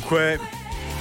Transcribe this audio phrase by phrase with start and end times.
[0.00, 0.40] Dunque.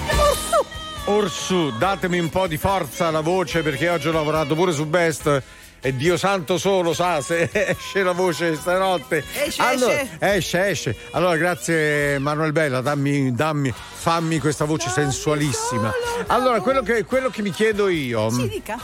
[0.09, 0.65] Orsu!
[1.05, 5.42] Orsu, datemi un po' di forza alla voce perché oggi ho lavorato pure su Best
[5.79, 9.23] e Dio santo solo sa se esce la voce stanotte.
[9.45, 10.17] Esce, allora, esce.
[10.20, 10.95] esce, esce.
[11.11, 15.91] Allora, grazie Manuel Bella, dammi, dammi, fammi questa voce sensualissima.
[16.27, 18.29] Allora, quello che, quello che mi chiedo io.
[18.29, 18.77] Si dica.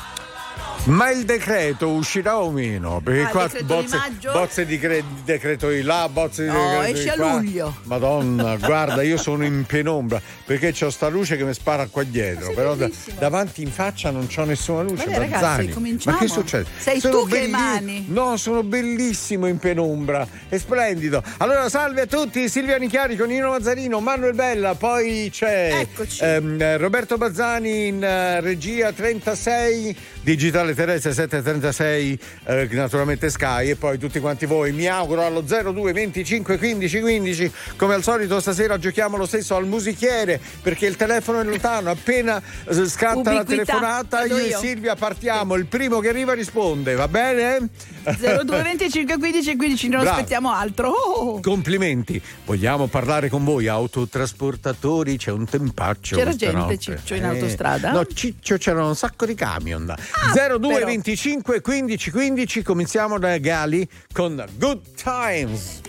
[0.86, 3.02] Ma il decreto uscirà o meno?
[3.04, 3.98] Perché Ah, qua decreto di bozze,
[4.32, 7.34] bozze di, cre- decreto di là, bozze di No, decreto esce di a qua.
[7.38, 7.76] luglio.
[7.86, 12.54] Madonna, guarda, io sono in penombra perché c'ho sta luce che mi spara qua dietro.
[12.54, 15.06] Però da- davanti in faccia non c'ho nessuna luce.
[15.06, 16.16] Vabbè, ragazzi, cominciamo.
[16.18, 16.66] Ma che succede?
[16.78, 18.06] Sei tu che emani.
[18.10, 20.28] No, sono bellissimo in penombra.
[20.48, 21.24] È splendido.
[21.38, 25.88] Allora, salve a tutti, Silvia Nichiari con Nino Mazzarino, Manuel Bella, poi c'è
[26.20, 33.98] ehm, Roberto Bazzani in eh, regia 36, Digitale Terrestre 736, eh, naturalmente Sky e poi
[33.98, 34.72] tutti quanti voi.
[34.72, 37.52] Mi auguro allo 02 25 15 15.
[37.78, 41.90] Come al solito stasera giochiamo lo stesso al musichiere perché il telefono è lontano.
[41.90, 43.64] Appena eh, scatta la Ubiquità.
[43.64, 44.60] telefonata Vado io e io.
[44.60, 45.56] Silvia partiamo.
[45.56, 47.70] Il primo che arriva risponde, va bene?
[48.04, 50.16] 02 25 15 15 non Bravo.
[50.16, 50.90] aspettiamo altro.
[50.90, 51.40] Oh.
[51.40, 56.16] Complimenti, vogliamo parlare con voi autotrasportatori, c'è un tempaccio.
[56.16, 56.78] C'era gente, notte.
[56.78, 57.92] Ciccio, in autostrada?
[57.92, 59.94] No, Ciccio c'erano un sacco di camion.
[60.34, 60.86] 02 però.
[60.86, 65.82] 25 15 15, cominciamo da Gali con Good Times.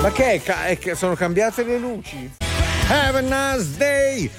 [0.00, 0.42] Ma che è?
[0.78, 2.30] Ca- sono cambiate le luci?
[2.88, 4.30] Have a nice day!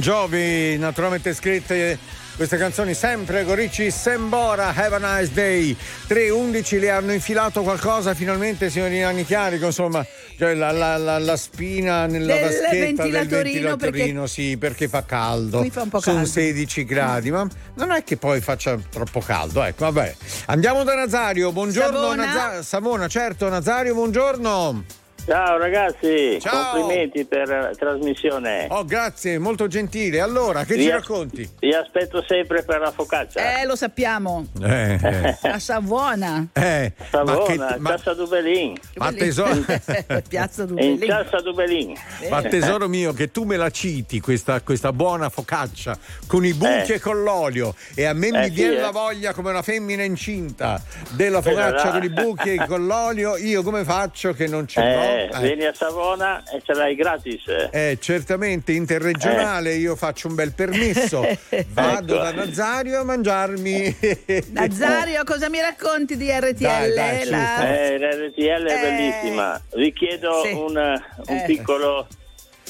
[0.00, 1.98] Jovi, naturalmente scritte
[2.36, 5.74] queste canzoni sempre con Ricci Sembora, Have a nice day.
[6.06, 10.04] 3.11 le hanno infilato qualcosa finalmente, signorina Chiarico, insomma,
[10.38, 14.88] cioè la, la- la- la spina nella Del vaschetta del ventilatorino, ventilatorino, perché- sì, perché
[14.88, 15.60] fa caldo.
[15.60, 16.30] Qui fa un po' Sono caldo.
[16.30, 20.14] 16 gradi, ma non è che poi faccia troppo caldo, ecco, vabbè.
[20.46, 22.24] Andiamo da Nazario, buongiorno Savona?
[22.26, 24.84] Naza- Savona, certo, Nazario, buongiorno.
[25.26, 26.76] Ciao ragazzi, Ciao.
[26.78, 28.68] complimenti per la trasmissione.
[28.70, 30.20] Oh, grazie, molto gentile.
[30.20, 31.50] Allora, che Vi ci as- racconti?
[31.58, 33.58] Vi aspetto sempre per la focaccia.
[33.60, 34.46] Eh, lo sappiamo.
[34.62, 36.46] Eh, eh, A Savona.
[36.52, 38.76] eh, Savona, ma che, ma, Piazza Dubelin.
[38.98, 39.64] ma tesoro,
[40.28, 40.98] Piazza In Dubelin.
[40.98, 41.94] Piazza Dubelin.
[42.30, 45.98] ma tesoro mio, che tu me la citi questa, questa buona focaccia
[46.28, 46.94] con i buchi Eh.
[46.94, 48.80] e con l'olio e a me mi Eh, sì, viene eh.
[48.80, 53.36] la voglia come una femmina incinta della focaccia con i buchi e con l'olio.
[53.38, 55.40] Io come faccio che non ce Eh, Eh.
[55.40, 57.42] vieni a Savona e ce l'hai gratis.
[57.70, 61.20] Eh, certamente interregionale, io faccio un bel permesso,
[61.72, 62.22] vado Ecco.
[62.22, 63.96] da Nazario a mangiarmi.
[64.52, 66.54] Nazario, cosa mi racconti di RTL?
[66.62, 68.80] Dai, dai, La- Eh, l'RTL è Eh.
[68.80, 69.60] bellissima.
[69.74, 70.52] Vi chiedo Sì.
[70.52, 71.44] un, un Eh.
[71.46, 72.06] piccolo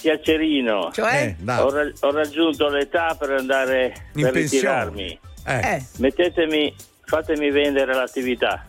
[0.01, 0.91] piacerino.
[0.93, 1.35] Cioè?
[1.39, 1.53] Eh.
[1.53, 4.85] Ho, ra- ho raggiunto l'età per andare In per pensione.
[4.85, 5.21] ritirarmi.
[5.47, 5.75] Eh.
[5.75, 5.85] Eh.
[5.99, 6.75] Mettetemi,
[7.05, 8.67] fatemi vendere l'attività.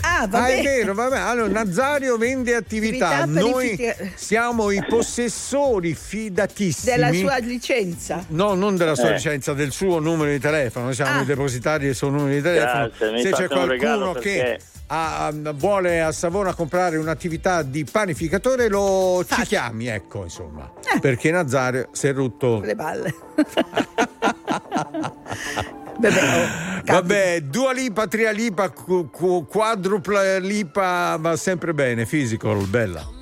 [0.00, 0.58] Ah, Ah, vabbè.
[0.58, 1.18] è vero, vabbè.
[1.18, 3.08] Allora, Nazario vende attività.
[3.18, 6.94] Attività Noi fiti- siamo i possessori fidatissimi.
[6.96, 8.24] Della sua licenza.
[8.28, 9.14] No, non della sua Eh.
[9.14, 10.86] licenza, del suo numero di telefono.
[10.86, 11.22] Noi siamo Ah.
[11.22, 12.90] i depositari del suo numero di telefono.
[12.98, 19.18] Grazie, Se c'è qualcuno che perché- ha- vuole a Savona comprare un'attività di panificatore, lo
[19.20, 19.46] ci Facile.
[19.46, 20.70] chiami, ecco, insomma.
[20.94, 21.00] Eh.
[21.00, 22.60] Perché Nazario si è rotto.
[22.60, 23.14] Le balle.
[25.98, 26.82] Vabbè, oh.
[26.92, 33.15] Vabbè, Dua Lipa, Tria Lipa, qu- qu- quadrupla Lipa va sempre bene, physical, bella.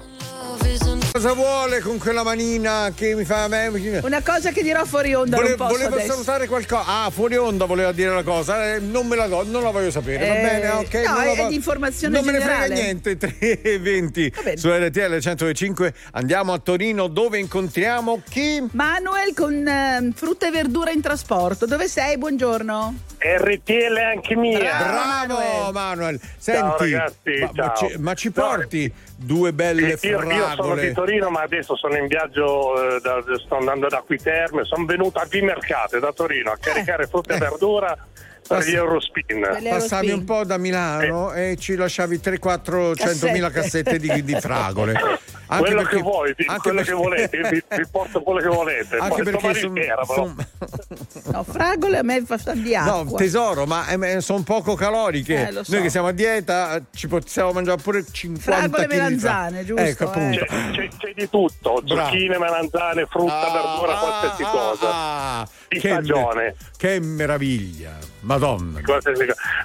[1.16, 3.68] Cosa vuole con quella manina che mi fa a me?
[4.02, 6.10] Una cosa che dirò fuori onda, Vole- non posso voleva adesso.
[6.10, 7.04] salutare qualcosa.
[7.04, 8.74] Ah, fuori onda voleva dire la cosa.
[8.74, 10.26] eh, non me la do, non la voglio sapere.
[10.26, 10.94] Va Eh, bene, ok.
[10.94, 12.66] no, non la è vo- di informazione Non me ne generale.
[12.66, 13.14] frega niente.
[13.16, 14.56] 320 Va bene.
[14.56, 15.94] su RTL 105.
[16.14, 18.66] Andiamo a Torino dove incontriamo chi?
[18.72, 21.64] Manuel con eh, frutta e verdura in trasporto.
[21.66, 22.18] Dove sei?
[22.18, 22.92] Buongiorno.
[23.20, 24.58] RTL anche mia.
[24.58, 25.72] Bravo Manuel.
[25.72, 26.20] Manuel.
[26.38, 28.92] Senti, Ciao, ragazzi, ma, ma ci, ma ci porti
[29.24, 30.92] due belle Io, io sono di?
[30.92, 34.64] Torino, ma adesso sono in viaggio, eh, da- sto andando da Quiterme.
[34.64, 37.36] Sono venuto a Vimercate da Torino a caricare frutta eh.
[37.36, 38.06] e verdura
[38.46, 39.40] per gli Eurospin.
[39.68, 44.92] Passavi un po' da Milano e ci lasciavi 300-400 mila cassette di, di fragole.
[45.46, 48.40] Anche quello perché- che vuoi, vi- anche quello perché- che volete, vi, vi porto quello
[48.40, 48.96] che volete.
[48.96, 50.32] Anche Poi perché sono, però.
[51.32, 53.02] No, fragole a me fa di acqua.
[53.02, 53.84] No, tesoro, ma
[54.18, 55.48] sono poco caloriche.
[55.48, 55.72] Eh, so.
[55.74, 59.82] Noi che siamo a dieta eh, ci possiamo mangiare pure 50 Fragole e melanzane, giusto,
[59.82, 60.06] Ecco, eh.
[60.06, 60.44] appunto.
[60.46, 62.02] C'è, c'è- c'è di tutto, Bravo.
[62.10, 64.88] zucchine, melanzane, frutta, Ah, verdura, qualsiasi ah, cosa.
[64.90, 66.54] ah, Di che, stagione.
[66.76, 68.80] che meraviglia, Madonna.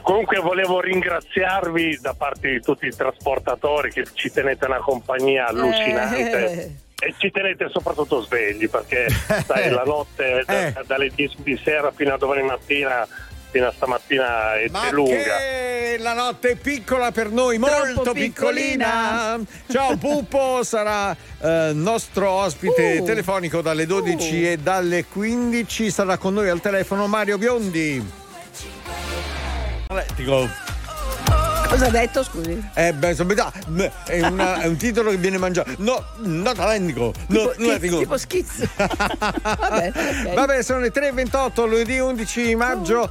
[0.01, 6.51] Comunque volevo ringraziarvi da parte di tutti i trasportatori che ci tenete una compagnia allucinante.
[6.51, 7.07] Eh.
[7.07, 9.07] E ci tenete soprattutto svegli perché
[9.47, 10.73] sai, la notte da- Eh.
[10.85, 13.07] dalle 10 di sera fino a domani mattina
[13.51, 15.11] mattina stamattina è, Ma lunga.
[15.15, 19.39] che la notte è piccola per noi, molto piccolina.
[19.71, 23.05] Ciao Puppo, sarà eh, nostro ospite Uh.
[23.05, 24.45] telefonico dalle 12 Uh.
[24.49, 25.89] e dalle 15.
[25.89, 28.27] Sarà con noi al telefono Mario Biondi.
[29.91, 30.47] Atletico.
[31.67, 32.63] Cosa ha detto, scusi?
[32.75, 33.51] Eh beh, insomma,
[34.05, 35.71] è, una- è un titolo che viene mangiato.
[35.79, 37.05] No, no talentico.
[37.29, 37.97] No, Tipo, Atletico.
[37.97, 38.69] tipo schizzo.
[38.77, 39.91] Vabbè,
[40.27, 40.33] ok.
[40.35, 43.09] Vabbè, sono le 3.28, lunedì 11 maggio.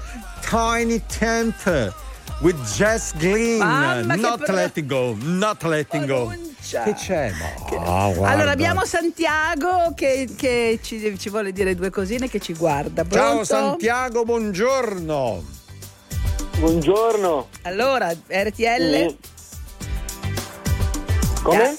[0.49, 1.93] Tiny Temp
[2.43, 3.59] with Jess Glynn.
[3.59, 6.33] Mamma, che not pro- letting go, not letting go.
[6.85, 7.33] Che c'è?
[7.33, 8.29] Ma, guarda.
[8.29, 13.03] Allora abbiamo Santiago che, che ci, ci vuole dire due cosine che ci guarda.
[13.03, 13.45] Ciao Pronto?
[13.45, 15.57] Santiago, buongiorno.
[16.59, 17.49] Buongiorno.
[17.63, 19.17] Allora, RTL.
[21.43, 21.77] Come?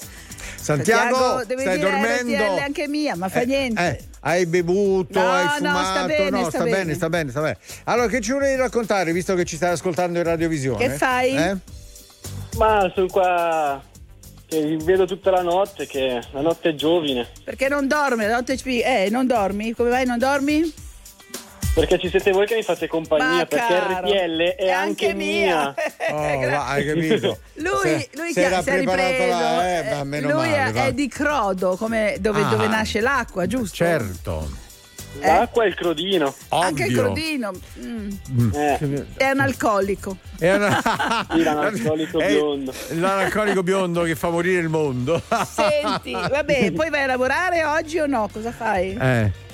[0.56, 2.32] Santiago, devi stai dire dormendo?
[2.32, 3.82] RTL anche mia, ma fa Eh, niente.
[3.82, 5.84] eh, hai bevuto, No, hai no, fumato?
[5.84, 6.94] sta bene, no, sta sta bene, bene.
[6.94, 7.58] sta bene, sta bene.
[7.84, 10.78] Allora, che ci volevi raccontare, visto che ci stai ascoltando in radiovisione?
[10.86, 11.36] Che fai?
[11.36, 11.56] Eh?
[12.56, 13.82] Ma sono qua
[14.46, 17.26] che vi vedo tutta la notte, che la notte è giovine.
[17.44, 18.24] Perché non dormi?
[18.26, 19.72] La notte ci- Eh, non dormi?
[19.72, 20.04] Come vai?
[20.06, 20.72] Non dormi?
[21.72, 25.72] Perché ci siete voi che mi fate compagnia, Ma perché caro, RTL è, anche mia.
[26.10, 26.14] Oh,
[26.50, 27.38] va, hai capito?
[27.54, 29.38] Lui, Se- lui si è preparato ripreso.
[29.38, 30.84] là, eh, eh, meno lui male, è, va.
[30.86, 32.48] è di Crodo, come dove, Ah.
[32.48, 33.76] dove nasce l'acqua, giusto?
[33.76, 34.50] Certo,
[35.20, 36.34] L'acqua e il crodino.
[36.50, 37.02] Anche il ovvio.
[37.02, 37.50] crodino
[37.80, 38.10] mm,
[38.54, 40.16] Eh, è un alcolico.
[40.38, 40.80] È una-
[41.30, 42.72] Sì, l'analcolico È biondo.
[42.90, 45.20] L'analcolico biondo che fa morire il mondo.
[45.46, 48.28] Senti, vabbè, poi vai a lavorare oggi o no?
[48.32, 48.96] Cosa fai?
[49.00, 49.48] Eh.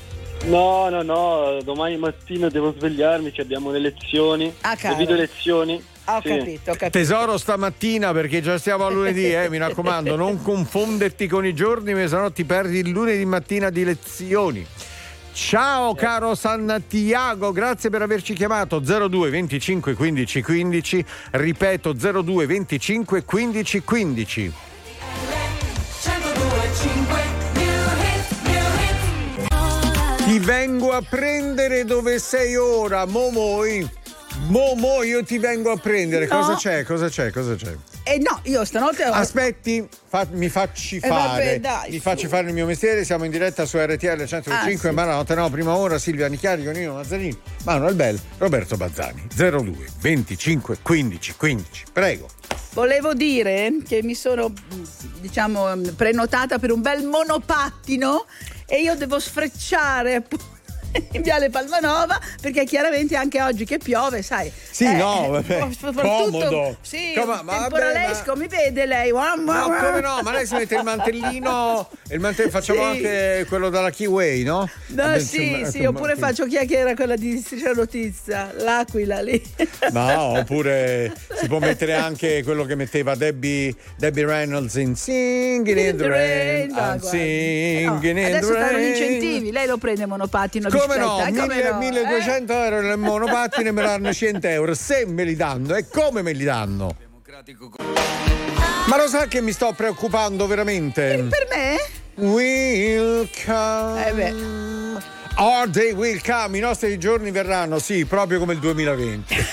[0.46, 5.82] No, no, no, domani mattina devo svegliarmi che abbiamo le lezioni, Ah, le video lezioni.
[6.08, 6.28] Ho Sì.
[6.28, 6.90] capito, ho capito.
[6.98, 11.92] Tesoro stamattina perché già stiamo a lunedì, eh, mi raccomando, non confonderti con i giorni,
[11.94, 14.64] perché sennò ti perdi il lunedì mattina di lezioni.
[15.32, 23.80] Ciao caro Santiago, grazie per averci chiamato 02 25 15 15, ripeto 02 25 15
[23.82, 24.52] 15.
[30.36, 33.88] Ti vengo a prendere dove sei ora, Momoi.
[34.48, 36.26] Momo, io ti vengo a prendere.
[36.26, 36.40] No.
[36.40, 36.84] Cosa c'è?
[36.84, 37.30] Cosa c'è?
[37.30, 37.74] Cosa c'è?
[38.02, 39.12] Eh no, io stanotte ho...
[39.12, 41.44] Aspetti, fa- mi facci Eh, fare.
[41.46, 43.02] vabbè, dai, mi facci fare il mio mestiere.
[43.06, 44.90] Siamo in diretta su RTL 105 Ah, sì.
[44.90, 47.34] ma la notte no, prima ora Silvia Nicchiari, Ionino Mazzarini,
[47.64, 49.26] Manuel Bell, Roberto Bazzani.
[49.34, 51.84] 02 25 15 15.
[51.94, 52.28] Prego.
[52.74, 54.52] Volevo dire che mi sono,
[55.18, 58.26] diciamo, prenotata per un bel monopattino
[58.66, 60.22] e io devo sfrecciare
[61.12, 64.50] in Viale Palmanova perché chiaramente anche oggi che piove, sai.
[64.70, 66.76] Sì, no, vabbè, soprattutto- comodo.
[66.80, 69.10] Sì, Come- ma vabbè, temporalesco, mi vede lei.
[69.10, 69.34] No,
[69.80, 70.20] come no?
[70.22, 71.88] Ma lei si mette il mantellino.
[72.10, 72.86] Il mantellino facciamo Sì.
[72.86, 74.68] anche quello dalla Kiway, no?
[74.88, 76.20] No, Vabbè, sì, sì, oppure sì.
[76.20, 79.40] faccio chiacchiera quella di Striscia Notizia, l'aquila lì.
[79.92, 85.96] No, oppure si può mettere anche quello che metteva Debbie, Debbie Reynolds in Singing in
[85.96, 86.68] the Rain.
[86.70, 87.08] No, I'm guarda.
[87.08, 88.88] singing No, in the Adesso rain.
[88.88, 91.24] incentivi, lei lo prende monopattino Come bicicletta, no?
[91.26, 91.78] eh, come Mille- no?
[91.78, 94.74] 1200 euro nel monopattino e me danno 100 euro.
[94.74, 96.96] Se me li danno e come me li danno?
[98.86, 101.12] Ma lo sa che mi sto preoccupando veramente?
[101.14, 102.24] Eh, Per me?
[102.24, 104.06] Will come.
[104.06, 104.85] Eh beh.
[105.38, 109.34] Our day will come, i nostri giorni verranno, sì, proprio come il 2020.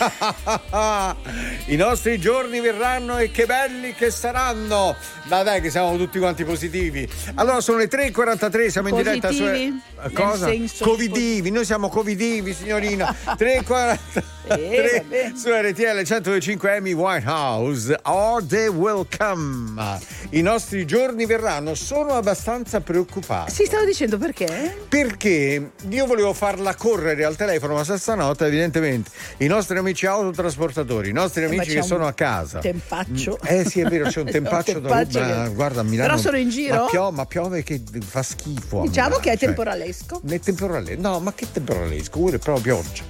[1.68, 4.96] I nostri giorni verranno e che belli che saranno.
[5.28, 7.06] Dai, dai, che siamo tutti quanti positivi.
[7.36, 9.44] Allora, sono le 3.43, siamo in diretta su.
[9.44, 9.74] Eh,
[10.14, 10.50] Cosa?
[10.80, 13.14] Covidivi, noi siamo covidivi, signorina.
[13.38, 15.32] 3.43 Eh, vabbè.
[15.36, 17.98] su RTL 105 Amy Whitehouse.
[18.04, 20.00] Our day will come.
[20.32, 21.76] I nostri giorni verranno.
[21.76, 23.52] Sono abbastanza preoccupato.
[23.52, 24.78] Si stavo dicendo perché?
[24.90, 31.14] Perché io volevo farla correre al telefono, ma stanotte evidentemente i nostri amici autotrasportatori, i
[31.14, 32.60] nostri Eh, amici c'è che sono a casa.
[32.60, 33.40] tempaccio.
[33.44, 36.10] Eh sì, è vero, c'è un tempaccio, da tempaccio ma che- guarda a Milano.
[36.10, 36.84] Però sono in giro?
[36.84, 38.82] Ma piove, ma piove che fa schifo.
[38.82, 40.22] Diciamo Milano, che è cioè, temporalesco.
[40.28, 40.96] è temporale.
[40.96, 42.28] No, ma che temporalesco?
[42.30, 43.04] È proprio pioggia.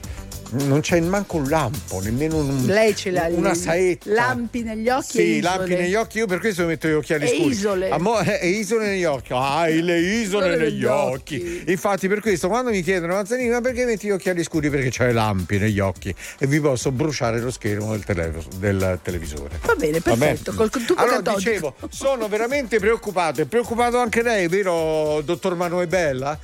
[0.55, 3.57] Non c'è manco un lampo, nemmeno un, Lei ce l'ha una lì.
[3.57, 4.11] saetta.
[4.11, 6.19] Lampi negli occhi e Sì, lampi negli occhi.
[6.19, 7.49] Io per questo metto gli occhiali E scuri.
[7.49, 7.89] isole.
[7.89, 9.33] A mo- e isole negli occhi.
[9.33, 11.35] Hai le isole negli occhi.
[11.37, 11.63] occhi.
[11.71, 14.69] Infatti, per questo, quando mi chiedono, Mazzanini, ma perché metti gli occhiali scuri?
[14.69, 19.59] Perché c'hai lampi negli occhi e vi posso bruciare lo schermo del, telev- del televisore.
[19.65, 20.25] Va bene, Va bene?
[20.33, 20.53] perfetto.
[20.53, 21.37] Col tubo allora, catodico.
[21.49, 23.41] dicevo, sono veramente preoccupato.
[23.41, 26.37] È preoccupato anche lei, vero, dottor Manuel Bella?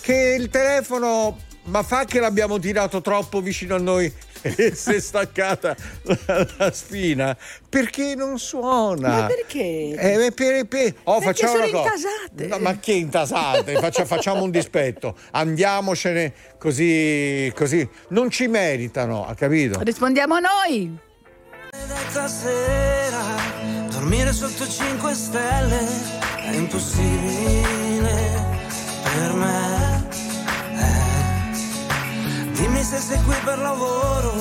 [0.00, 1.46] Che il telefono.
[1.68, 4.10] Ma fa che l'abbiamo tirato troppo vicino a noi
[4.42, 5.76] e si è staccata
[6.26, 7.36] la, la spina
[7.68, 9.08] perché non suona.
[9.08, 9.94] Ma perché?
[9.94, 12.08] Eh, per, per- oh, Perché facciamo sono una cosa.
[12.30, 12.46] intasate.
[12.46, 13.74] No, ma che intasate?
[13.74, 15.16] Faccia- facciamo un dispetto.
[15.32, 17.86] Andiamocene così, così.
[18.08, 19.80] Non ci meritano, ha capito?
[19.82, 20.96] Rispondiamo noi.
[22.08, 23.36] Stasera
[23.90, 25.80] dormire sotto 5 stelle
[26.46, 28.32] è impossibile
[29.02, 29.77] per me.
[32.58, 34.34] Dimmi se sei qui per lavoro,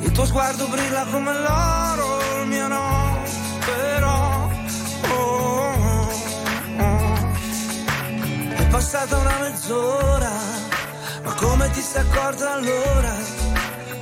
[0.00, 3.18] il tuo sguardo brilla come l'oro, il mio no,
[3.62, 4.48] però.
[5.10, 6.08] oh, oh,
[6.78, 7.28] oh.
[8.56, 10.32] È passata una mezz'ora,
[11.22, 13.14] ma come ti sei accorta allora?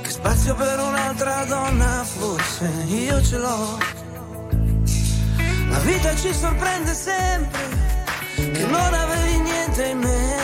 [0.01, 3.77] Che spazio per un'altra donna forse io ce l'ho.
[5.67, 7.67] La vita ci sorprende sempre,
[8.35, 10.38] che non avevi niente in mente.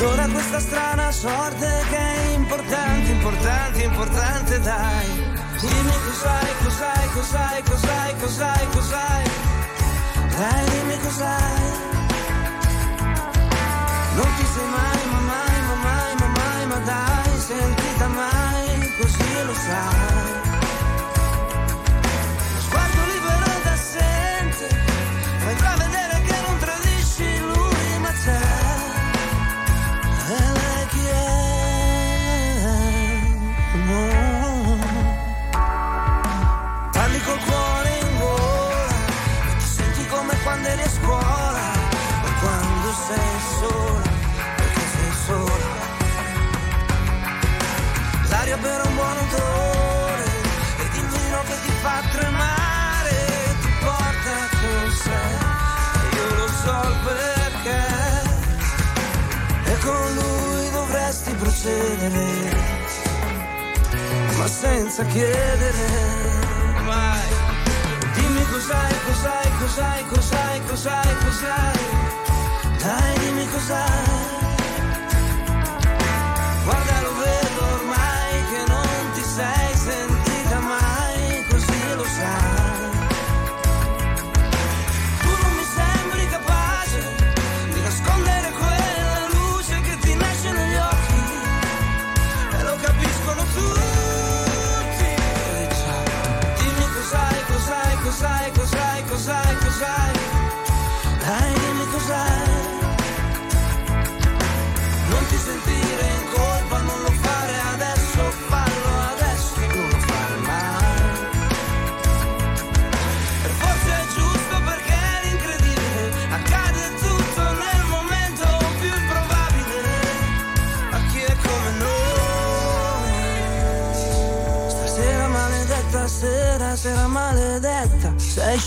[0.00, 5.08] Ed ora questa strana sorte che è importante, importante, importante, dai.
[5.60, 9.24] Dimmi cos'hai, cos'hai, cos'hai, cos'hai, cos'hai, cos'hai.
[10.38, 11.60] Dai, dimmi cos'hai.
[14.16, 15.09] Non ti sei mai, ma mai,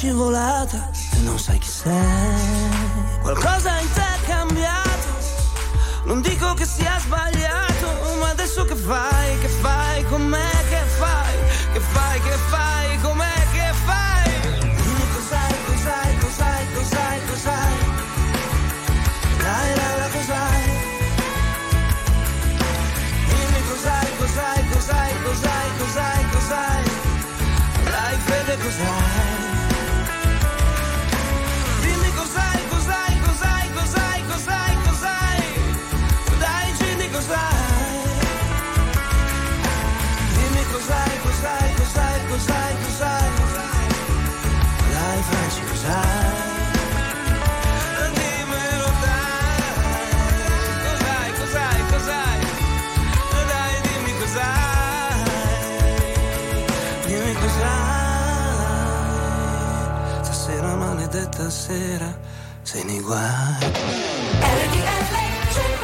[0.03, 0.89] scivolata
[1.23, 2.32] non sai chi sei.
[57.33, 57.49] Dimmi?
[60.21, 62.15] Stasera maledetta sera
[62.61, 63.71] sei nei guai.
[64.71, 65.82] Ti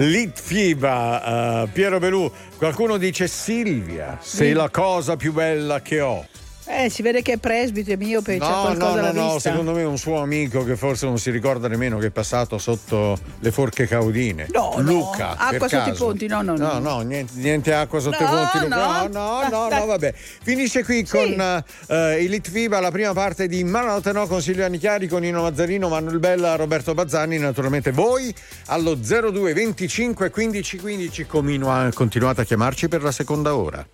[0.00, 6.24] Litfiba, eh, Piero Belù, qualcuno dice Silvia, sei la cosa più bella che ho.
[6.72, 9.50] Eh, si vede che è presbite mio, c'è No, qualcosa no, no, no, vista.
[9.50, 12.58] secondo me è un suo amico che forse non si ricorda nemmeno che è passato
[12.58, 14.46] sotto le forche caudine.
[14.52, 15.36] No, no, Luca.
[15.36, 16.72] acqua per sotto i ponti, no, no, no.
[16.74, 18.58] No, no, niente, niente acqua sotto No, i ponti.
[18.68, 18.76] Luca.
[18.76, 19.08] no.
[19.08, 20.14] no, no, no, no, vabbè.
[20.14, 21.12] Finisce qui Sì.
[21.16, 25.42] con eh, il Litviva, la prima parte di Manotte No con Silvia Chiari, con Nino
[25.42, 28.32] Mazzarino, Manuel Bella, Roberto Bazzani, naturalmente voi
[28.66, 33.84] allo 02 25 15 15 Comino- continuate a chiamarci per la seconda ora.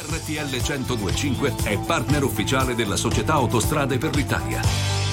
[0.00, 4.60] RTL 1025 è partner ufficiale della società Autostrade per l'Italia.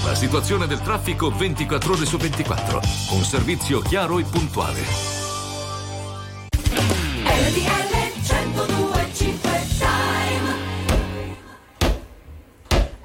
[0.04, 4.82] La situazione del traffico 24 ore su 24, con servizio chiaro e puntuale.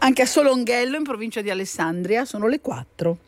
[0.00, 3.18] Anche a Solonghello, in provincia di Alessandria, sono le 4.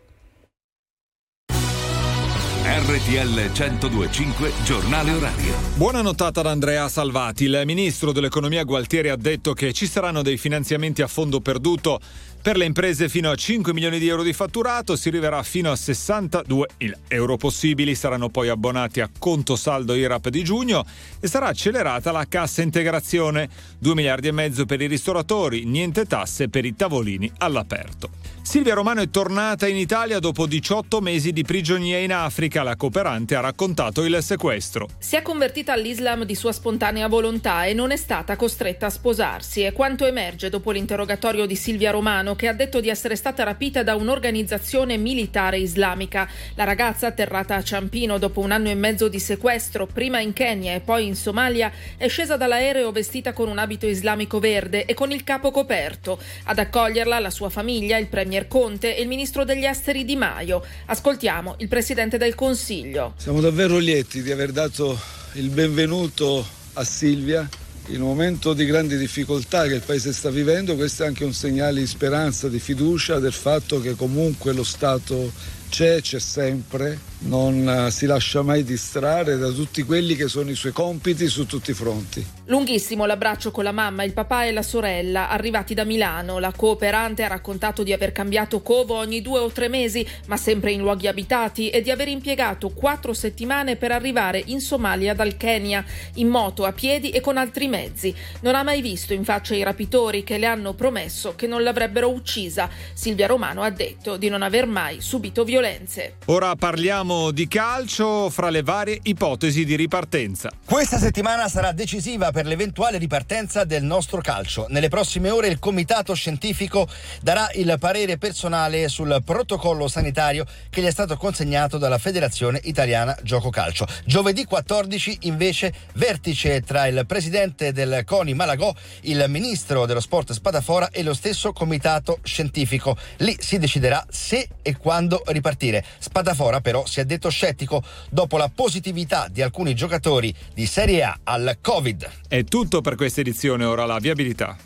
[2.74, 5.52] RTL 1025 giornale orario.
[5.74, 7.44] Buona nottata ad Andrea Salvati.
[7.44, 12.00] Il ministro dell'economia Gualtieri ha detto che ci saranno dei finanziamenti a fondo perduto
[12.40, 15.76] per le imprese fino a 5 milioni di euro di fatturato, si arriverà fino a
[15.76, 16.68] 62
[17.08, 20.82] euro possibili, saranno poi abbonati a conto saldo IRAP di giugno
[21.20, 26.48] e sarà accelerata la cassa integrazione, 2 miliardi e mezzo per i ristoratori, niente tasse
[26.48, 28.31] per i tavolini all'aperto.
[28.44, 32.64] Silvia Romano è tornata in Italia dopo 18 mesi di prigionia in Africa.
[32.64, 34.88] La cooperante ha raccontato il sequestro.
[34.98, 39.62] Si è convertita all'Islam di sua spontanea volontà e non è stata costretta a sposarsi.
[39.62, 43.84] È quanto emerge dopo l'interrogatorio di Silvia Romano, che ha detto di essere stata rapita
[43.84, 46.28] da un'organizzazione militare islamica.
[46.56, 50.74] La ragazza, atterrata a Ciampino dopo un anno e mezzo di sequestro, prima in Kenya
[50.74, 55.12] e poi in Somalia, è scesa dall'aereo vestita con un abito islamico verde e con
[55.12, 56.18] il capo coperto.
[56.44, 60.64] Ad accoglierla la sua famiglia, il premier Conte e il ministro degli esteri Di Maio.
[60.86, 63.12] Ascoltiamo il presidente del Consiglio.
[63.18, 64.98] Siamo davvero lieti di aver dato
[65.34, 67.46] il benvenuto a Silvia
[67.88, 70.76] in un momento di grandi difficoltà che il Paese sta vivendo.
[70.76, 75.30] Questo è anche un segnale di speranza, di fiducia del fatto che comunque lo Stato
[75.68, 80.54] c'è, c'è sempre, non eh, si lascia mai distrarre da tutti quelli che sono i
[80.54, 82.26] suoi compiti su tutti i fronti.
[82.46, 86.38] Lunghissimo l'abbraccio con la mamma, il papà e la sorella, arrivati da Milano.
[86.38, 90.72] La cooperante ha raccontato di aver cambiato covo ogni due o tre mesi, ma sempre
[90.72, 95.84] in luoghi abitati, e di aver impiegato quattro settimane per arrivare in Somalia dal Kenya,
[96.14, 98.14] in moto, a piedi e con altri mezzi.
[98.40, 102.10] Non ha mai visto in faccia i rapitori che le hanno promesso che non l'avrebbero
[102.10, 102.68] uccisa.
[102.92, 106.16] Silvia Romano ha detto di non aver mai subito violenze.
[106.26, 110.50] Ora parliamo di calcio fra le varie ipotesi di ripartenza.
[110.64, 114.66] Questa settimana sarà decisiva per l'eventuale ripartenza del nostro calcio.
[114.70, 116.88] Nelle prossime ore il comitato scientifico
[117.20, 123.16] darà il parere personale sul protocollo sanitario che gli è stato consegnato dalla Federazione Italiana
[123.22, 123.86] Gioco Calcio.
[124.04, 130.90] Giovedì 14 invece vertice tra il presidente del CONI Malagò, il ministro dello sport Spadafora
[130.90, 132.96] e lo stesso comitato scientifico.
[133.18, 135.84] Lì si deciderà se e quando ripartire.
[135.98, 141.18] Spadafora però si è detto scettico dopo la positività di alcuni giocatori di Serie A
[141.24, 142.10] al Covid.
[142.28, 144.56] È tutto per questa edizione, ora la viabilità.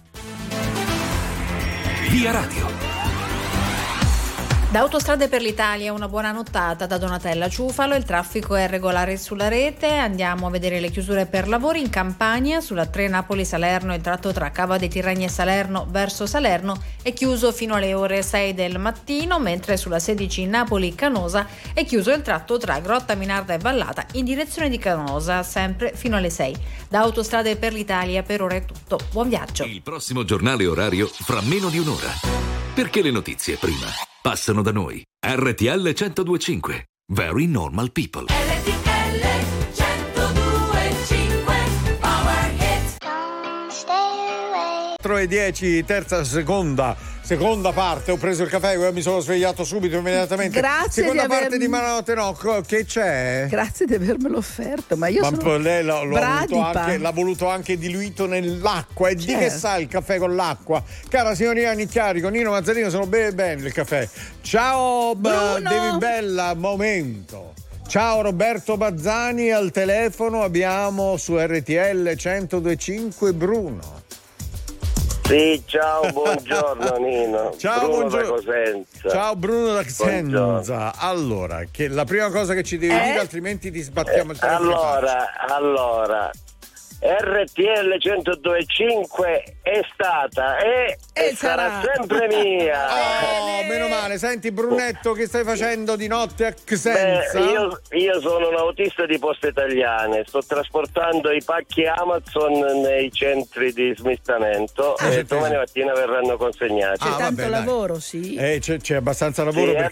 [2.11, 2.96] Via Radio.
[4.77, 9.49] Da Autostrade per l'Italia una buona nottata da Donatella Ciufalo, il traffico è regolare sulla
[9.49, 14.35] rete, andiamo a vedere le chiusure per lavori in Campania sulla 3 Napoli-Salerno, il tratto
[14.35, 18.79] tra Cava dei Tirreni e Salerno verso Salerno è chiuso fino alle ore 6 del
[18.79, 24.27] mattino, mentre sulla 16 Napoli-Canosa è chiuso il tratto tra Grotta Minarda e Vallata in
[24.27, 26.55] direzione di Canosa, sempre fino alle 6.
[26.91, 29.65] Da Autostrade per l'Italia per ora è tutto, buon viaggio.
[29.65, 32.13] Il prossimo giornale orario fra meno di un'ora.
[32.75, 33.87] Perché le notizie prima
[34.27, 35.05] passano da noi.
[35.25, 36.87] RTL 1025.
[37.13, 38.46] Very normal people.
[45.17, 48.11] 4 e 10, terza seconda, seconda parte.
[48.11, 50.61] Ho preso il caffè, mi sono svegliato subito immediatamente.
[50.61, 53.47] Grazie Seconda di aver- parte di Mananotte no, che c'è?
[53.49, 58.27] Grazie di avermelo offerto, ma io Ma sono lei l'ha, anche, l'ha voluto anche diluito
[58.27, 59.09] nell'acqua.
[59.09, 59.59] E di che Certo.
[59.59, 60.83] sa il caffè con l'acqua?
[61.09, 64.07] Cara signorina Nicchiari, con Nino Mazzarino sono bene bene il caffè.
[64.43, 65.61] Ciao, Bruno!
[65.61, 67.55] Devi Bella, momento.
[67.89, 74.03] Ciao Roberto Bazzani al telefono, abbiamo su RTL 1025 Bruno.
[75.27, 77.53] Sì, ciao, buongiorno Nino.
[77.57, 78.29] Ciao, Bruno buongiorno.
[78.29, 79.09] da Cosenza.
[79.11, 80.51] Ciao Bruno da Buongiorno.
[80.59, 80.93] Cosenza.
[80.99, 83.03] Allora, che la prima cosa che ci devi Eh?
[83.03, 84.71] dire, altrimenti ti sbattiamo il telefono.
[84.71, 84.87] faccia.
[84.87, 86.31] Allora, allora,
[86.99, 92.85] RTL 1025 è stata e, e sarà sempre mia.
[93.57, 94.19] Oh, meno male.
[94.19, 97.39] Senti Brunetto, che stai facendo di notte a Beh, Cosenza?
[97.39, 103.73] io, io sono un autista di poste italiane, sto trasportando i pacchi Amazon nei centri
[103.73, 105.35] di smistamento Ah, e certo.
[105.37, 106.99] domani mattina verranno consegnati.
[106.99, 107.51] C'è Ah, tanto vabbè, dai.
[107.51, 108.35] lavoro, sì.
[108.37, 109.83] Eh, c'è, c'è abbastanza lavoro Sì, eh.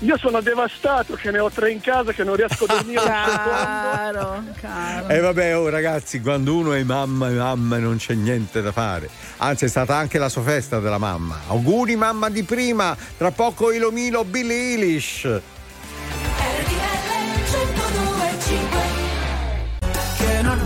[0.04, 3.06] io sono devastato che ne ho tre in casa che non riesco a dormire un
[3.06, 3.50] secondo.
[3.50, 5.08] Caro, caro.
[5.08, 9.10] E vabbè, oh ragazzi, quando uno è mamma e mamma non c'è niente da fare.
[9.38, 11.42] Anzi, è stata anche la sua festa della mamma.
[11.48, 15.42] Auguri mamma di prima, tra poco Ilomilo Billie Eilish.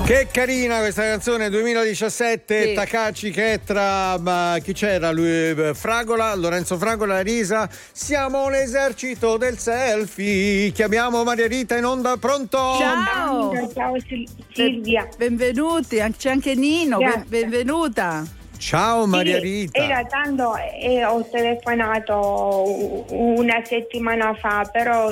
[0.08, 2.74] Che carina questa canzone 2017, Sì.
[2.74, 5.12] Takaci che è tra ma chi c'era?
[5.12, 7.68] Lui, eh, Fragola, Lorenzo Fragola, Risa.
[7.92, 10.72] Siamo l'esercito del selfie.
[10.72, 12.58] Chiamiamo Maria Rita in onda, pronto?
[12.80, 13.52] Ciao.
[13.74, 15.10] Ciao Sil- Silvia.
[15.18, 17.24] Benvenuti, c'è anche Nino, Grazie.
[17.28, 18.24] ben- benvenuta.
[18.58, 19.78] Ciao Maria Sì, Rita.
[19.84, 25.12] Era tanto eh, ho telefonato una settimana fa, però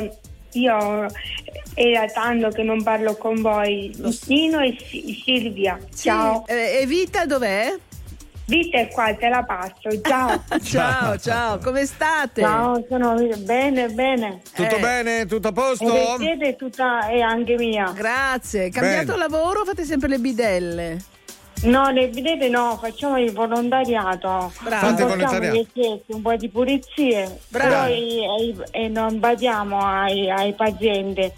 [0.56, 1.08] io
[1.74, 3.94] era tanto che non parlo con voi.
[4.28, 5.78] Nino e Si- Silvia.
[5.96, 6.46] Ciao.
[6.48, 7.76] Eh, e Vita dov'è?
[8.48, 9.90] Vita è qua, te la passo.
[10.02, 10.44] Ciao.
[10.62, 12.42] Ciao, ciao, come state?
[12.42, 14.42] Ciao, sono bene, bene.
[14.54, 14.80] Tutto Eh.
[14.80, 15.26] bene?
[15.26, 15.92] Tutto a posto?
[15.96, 17.92] E siete tutta è anche mia.
[17.96, 18.70] Grazie.
[18.70, 19.18] Cambiato Bene.
[19.18, 20.98] lavoro o fate sempre le bidelle?
[21.66, 24.52] No, le vedete no, facciamo il volontariato.
[24.62, 24.86] Bravo.
[24.88, 25.66] Fate volontariato.
[25.74, 27.70] chiesi, un po' di pulizie, Bravo.
[27.86, 31.32] però e, non badiamo ai, ai pazienti.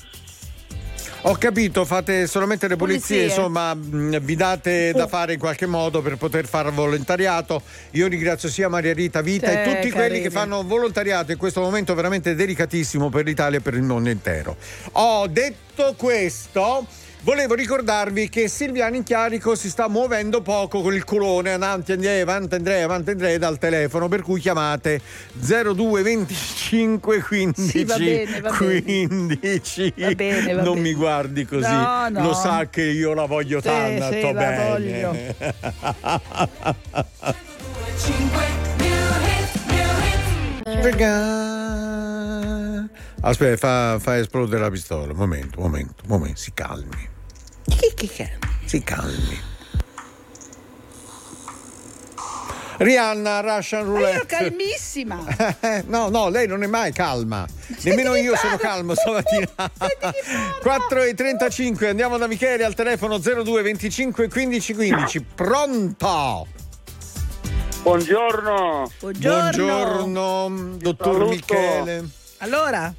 [1.21, 3.37] Ho capito, fate solamente le pulizie, Pulizie.
[3.37, 7.61] insomma, mh, vi date da fare in qualche modo per poter fare volontariato.
[7.91, 10.21] Io ringrazio sia Maria Rita Vita Sì, e tutti quelli carini.
[10.21, 14.55] che fanno volontariato in questo momento veramente delicatissimo per l'Italia e per il mondo intero.
[14.93, 16.85] Ho detto questo.
[17.21, 22.21] Volevo ricordarvi che Silviano in Chiarico si sta muovendo poco con il culone avanti Andrea,
[22.21, 25.01] avanti Andrea, avanti Andrea dal telefono, per cui chiamate
[25.33, 28.81] 0225 15 Sì, va bene, va bene.
[29.39, 29.93] 15.
[29.97, 30.87] Va bene, va non bene.
[30.87, 31.69] mi guardi così.
[31.69, 32.21] No, no.
[32.21, 35.35] Lo sa che io la voglio Sì, tanto sì, la bene.
[40.63, 41.55] Raga.
[43.27, 45.13] Aspetta, fa, fa esplodere la pistola.
[45.13, 47.09] Momento, momento, momento, si calmi.
[48.63, 49.55] Si calmi.
[52.77, 54.25] Rihanna, Russian Ma io ero Roulette.
[54.27, 55.21] calmissima.
[55.87, 57.45] no, no, lei non è mai calma.
[57.81, 58.47] Nemmeno chi io parla?
[58.47, 59.49] sono calmo stamattina.
[60.61, 65.25] 4 e 35, andiamo da Michele al telefono 02 25 15 15.
[65.35, 66.47] Pronto?
[67.81, 68.89] Buongiorno.
[68.99, 69.65] Buongiorno.
[69.65, 71.27] Buongiorno, dottor.
[71.27, 72.25] Michele.
[72.39, 72.93] Allora,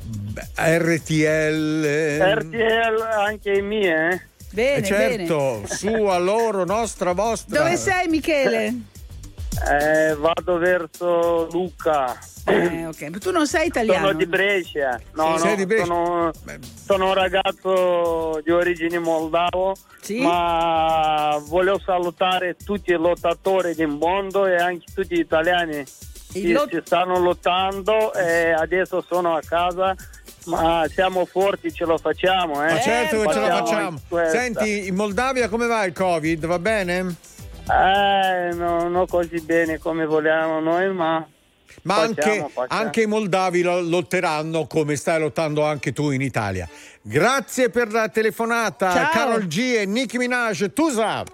[0.56, 2.18] RTL.
[2.20, 4.20] RTL anche i miei, eh?
[4.52, 5.66] bene, Eh, certo, bene.
[5.68, 7.58] sua, loro, nostra, vostra.
[7.58, 8.74] Dove sei Michele?
[9.70, 12.18] Eh, vado verso Lucca.
[12.46, 14.06] Eh, ok, tu non sei italiano.
[14.06, 15.00] Sono di Brescia.
[15.14, 15.84] No, Sei no, di Brescia?
[15.86, 16.30] Sono,
[16.86, 20.20] sono un ragazzo di origine moldavo, Sì?
[20.20, 25.84] ma volevo salutare tutti i lottatori del mondo e anche tutti gli italiani
[26.42, 29.94] Che lot- si stanno lottando e adesso sono a casa.
[30.46, 32.72] Ma siamo forti, ce lo facciamo, eh?
[32.72, 34.00] Ma certo che ce la Facciamo.
[34.30, 36.46] Senti, in Moldavia come va il Covid?
[36.46, 37.14] Va bene?
[37.70, 41.22] Eh, no, non così bene come vogliamo noi, ma
[41.82, 42.80] Ma Facciamo, anche, facciamo.
[42.82, 46.66] anche i moldavi lo- lotteranno come stai lottando anche tu in Italia.
[47.02, 49.10] Grazie per la telefonata, Ciao.
[49.10, 50.72] Carol G e Nicki Minaj.
[50.72, 51.24] Tusa!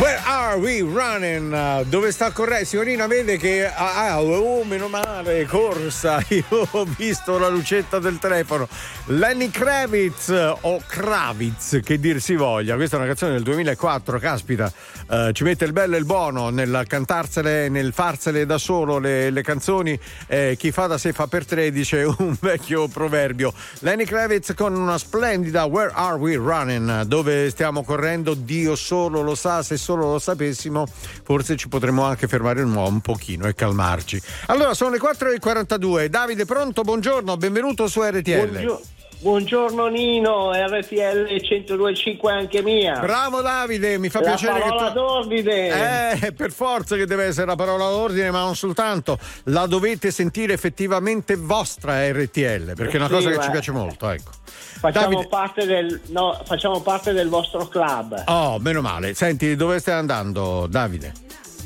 [0.00, 1.52] Where are we running?
[1.52, 2.64] Uh, Dove sta correndo?
[2.64, 6.24] Signorina vede che ah, ah, oh, meno male, corsa.
[6.28, 8.68] Io ho visto la lucetta del telefono.
[9.06, 10.28] Lenny Kravitz
[10.60, 12.76] o Kravitz, che dir si voglia.
[12.76, 14.72] Questa è una canzone del 2004, caspita.
[15.10, 19.30] eh, ci mette il bello e il buono nel cantarsele, nel farsele da solo le,
[19.30, 19.98] le canzoni.
[20.26, 23.52] Eh, chi fa da sé fa per tre, dice un vecchio proverbio.
[23.80, 27.02] Lenny Kravitz con una splendida Where Are We Running?
[27.02, 28.34] Dove stiamo correndo?
[28.34, 30.86] Dio solo lo sa, se solo lo sapessimo,
[31.24, 34.20] forse ci potremmo anche fermare un, un pochino e calmarci.
[34.46, 36.06] Allora, sono le 4.42.
[36.06, 36.82] Davide, pronto?
[36.82, 38.48] Buongiorno, benvenuto su RTL.
[38.48, 38.80] Buongio-
[39.20, 42.98] buongiorno Nino, RTL 102.5 anche mia.
[43.00, 44.94] Bravo Davide, mi fa La piacere parola che tu...
[44.94, 46.20] d'ordine.
[46.22, 49.18] Eh, per forza che deve essere la parola d'ordine, ma non soltanto.
[49.44, 54.08] La dovete sentire effettivamente vostra RTL, perché è una Sì, cosa che ci piace molto,
[54.10, 54.30] ecco.
[54.78, 58.22] Facciamo, parte del, no, facciamo parte del vostro club.
[58.26, 59.14] Oh, meno male.
[59.14, 61.12] Senti, dove stai andando, Davide?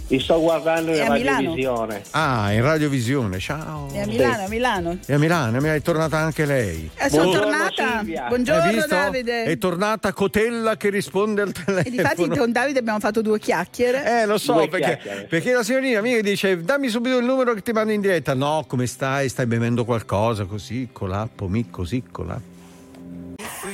[0.09, 2.03] Vi sto guardando È in radiovisione.
[2.11, 3.89] Ah, in radiovisione, ciao.
[3.91, 4.99] È a Milano, a Milano.
[5.07, 6.91] E a Milano, mi è tornata anche lei.
[6.95, 7.99] Eh, sono Buongiorno, tornata.
[7.99, 8.29] Silvia.
[8.29, 8.87] Buongiorno visto?
[8.89, 9.45] Davide.
[9.45, 11.79] È tornata Cotella che risponde al telefono.
[11.87, 14.23] E difatti con Davide abbiamo fatto due chiacchiere.
[14.23, 17.63] Eh, lo so, Due perché, perché la signorina mia dice dammi subito il numero che
[17.63, 18.35] ti mando in diretta.
[18.35, 19.31] No, come stai?
[19.31, 20.45] Stai bevendo qualcosa?
[20.45, 22.51] Così, colappo, mi così, colappo.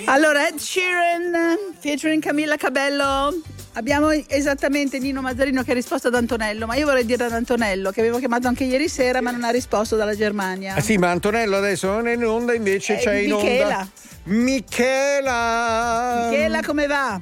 [0.05, 1.33] Allora, Ed Sheeran
[1.81, 3.35] featuring Camilla Cabello.
[3.75, 7.91] Abbiamo esattamente Nino Mazzarino che ha risposto ad Antonello, ma io vorrei dire ad Antonello
[7.93, 10.75] che avevo chiamato anche ieri sera, ma non ha risposto dalla Germania.
[10.75, 13.77] Ah, sì, ma Antonello adesso non è in onda, invece Eh, c'è in Michela.
[13.79, 13.89] onda.
[14.25, 16.29] Michela!
[16.31, 17.21] Michela, come va?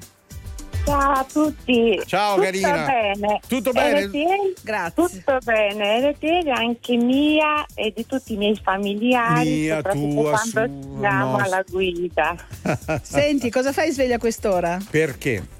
[0.86, 2.00] Ciao a tutti.
[2.06, 2.86] Ciao, Tutto carina.
[2.86, 3.40] bene.
[3.48, 4.04] Tutto bene?
[4.04, 5.04] RTL, Grazie.
[5.08, 6.10] Tutto bene.
[6.12, 9.50] RTL anche mia e di tutti i miei familiari.
[9.50, 10.68] Mia, soprattutto tua, quando sua,
[11.00, 11.44] siamo nostra.
[11.44, 12.36] alla guida.
[13.02, 14.78] Senti, cosa fai sveglia a quest'ora?
[14.88, 15.54] Perché?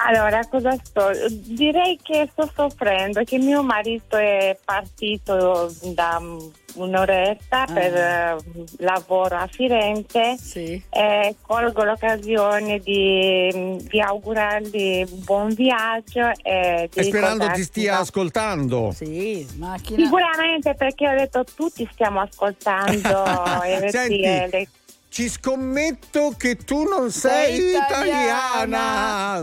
[0.00, 1.10] Allora, cosa sto?
[1.30, 6.22] Direi che sto soffrendo, che mio marito è partito da
[6.74, 8.36] un'oretta per eh,
[8.78, 10.36] lavoro a Firenze
[10.90, 17.98] e colgo l'occasione di, di augurargli un buon viaggio e di E sperando ti stia
[17.98, 18.92] ascoltando.
[18.94, 20.04] Sì, macchina.
[20.04, 23.24] Sicuramente perché ho detto tutti stiamo ascoltando
[23.66, 23.90] RTL.
[23.90, 24.68] Senti,
[25.08, 29.42] ci scommetto che tu non sei, Sei italiana.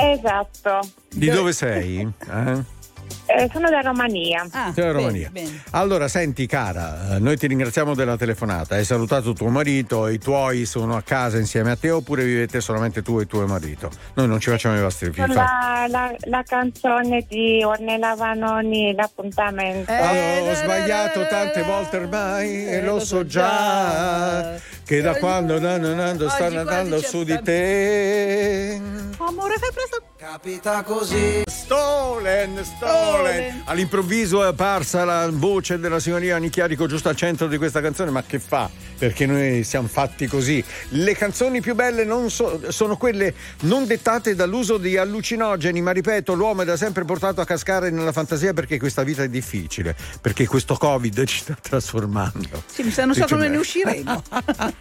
[0.00, 0.80] Esatto.
[1.12, 2.00] Di dove sei?
[2.30, 2.78] Eh?
[3.26, 4.44] Eh, sono da Romania.
[4.50, 5.30] Ah, Romania.
[5.70, 8.74] Allora, senti, cara, eh, noi ti ringraziamo della telefonata.
[8.74, 13.02] Hai salutato tuo marito, i tuoi sono a casa insieme a te oppure vivete solamente
[13.02, 13.88] tu e tuo marito?
[14.14, 15.32] Noi non ci facciamo i vostri figli.
[15.32, 19.92] La, la, la canzone di Ornella Vanoni, l'appuntamento.
[19.92, 24.58] Ah, ho sbagliato tante volte ormai e lo so già
[24.90, 28.80] che da quando nanno, stanno andando su di te.
[29.18, 30.02] Amore, fai presto.
[30.16, 31.42] Capita così.
[31.46, 33.62] Stolen, stolen.
[33.66, 38.24] All'improvviso è apparsa la voce della signoria Nicchiarico giusto al centro di questa canzone, ma
[38.24, 38.68] che fa?
[38.98, 40.62] Perché noi siamo fatti così.
[40.88, 46.34] Le canzoni più belle non so- sono quelle non dettate dall'uso di allucinogeni, ma ripeto,
[46.34, 50.46] l'uomo è da sempre portato a cascare nella fantasia perché questa vita è difficile, perché
[50.46, 52.64] questo Covid ci sta trasformando.
[52.66, 53.48] Sì, mi sa, non so come me.
[53.50, 54.22] ne usciremo.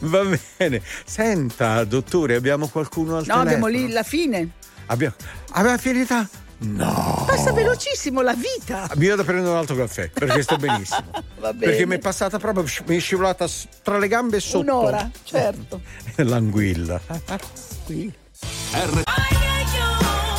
[0.00, 0.24] Va
[0.56, 0.82] bene.
[1.04, 3.86] Senta, dottore, abbiamo qualcuno al No, abbiamo telefono?
[3.86, 4.48] lì la fine.
[4.86, 5.14] Abbiamo...
[5.52, 6.28] Aveva finita?
[6.62, 7.24] No.
[7.26, 8.88] Passa velocissimo la vita.
[8.96, 11.10] Mi vado a prendere un altro caffè perché sto benissimo.
[11.40, 11.72] Va bene.
[11.72, 13.46] Perché mi è passata proprio, mi è scivolata
[13.82, 14.60] tra le gambe e sotto.
[14.60, 15.80] Un'ora, certo.
[16.16, 17.00] L'anguilla.
[17.86, 18.12] Qui.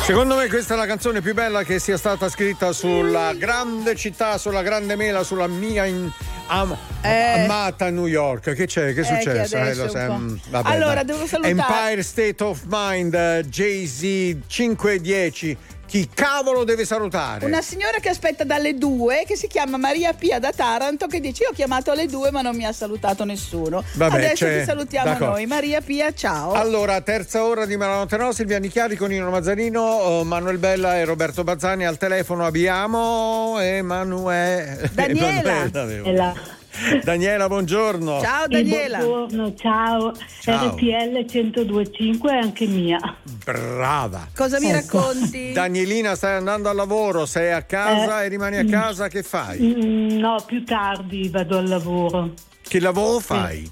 [0.04, 4.36] Secondo me questa è la canzone più bella che sia stata scritta sulla grande città,
[4.38, 6.10] sulla grande mela, sulla mia in-
[6.52, 7.42] am- Eh.
[7.44, 8.52] amata New York.
[8.54, 8.92] Che c'è?
[8.92, 9.56] Che è Eh, che successo?
[9.56, 11.04] adesso lo sai, mm, vabbè, Allora, dai.
[11.04, 11.48] devo salutare-
[11.88, 15.56] Empire State of Mind, eh, Jay-Z 5 e 10.
[15.92, 17.44] Chi cavolo deve salutare?
[17.44, 21.42] Una signora che aspetta dalle due, che si chiama Maria Pia da Taranto, che dice:
[21.42, 23.84] Io ho chiamato alle due, ma non mi ha salutato nessuno.
[23.92, 25.32] Vabbè, Adesso c'è- ti salutiamo d'accordo.
[25.34, 25.44] noi.
[25.44, 26.52] Maria Pia, ciao.
[26.52, 31.04] Allora, terza ora di Malanotte No, Silvia Nicchiari con Nino Mazzarino, eh, Manuel Bella e
[31.04, 34.88] Roberto Bazzani al telefono abbiamo Emanuele.
[34.94, 35.68] Daniela.
[35.74, 36.60] Avevo.
[37.04, 38.20] Daniela, buongiorno.
[38.20, 40.12] Ciao Eh, Buongiorno, ciao.
[40.40, 40.74] Ciao.
[40.74, 42.98] RTL 1025 è anche mia.
[43.44, 44.28] Brava.
[44.34, 44.98] Cosa mi Ecco.
[44.98, 45.52] racconti?
[45.54, 48.70] Danielina, stai andando al lavoro, sei a casa Eh, e rimani a mm.
[48.70, 49.58] casa, che fai?
[49.60, 52.32] Mm, No, più tardi vado al lavoro.
[52.66, 53.70] Che lavoro fai?